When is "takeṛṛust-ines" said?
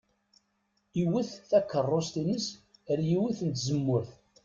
1.49-2.45